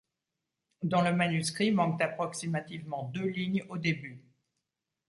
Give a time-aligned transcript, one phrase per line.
[0.81, 4.25] Dans le manuscrit manquent approximativement deux lignes au début.